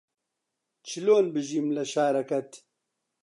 [0.87, 2.51] چلۆن بژیم لە شارەکەت